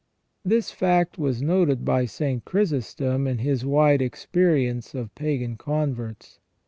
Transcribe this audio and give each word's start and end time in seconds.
This 0.43 0.71
fact 0.71 1.19
was 1.19 1.43
noted 1.43 1.85
by 1.85 2.05
St. 2.05 2.43
Chrysostom 2.43 3.27
in 3.27 3.37
his 3.37 3.67
wide 3.67 4.01
experience 4.01 4.95
of 4.95 5.13
pagan 5.13 5.57
converts. 5.57 6.39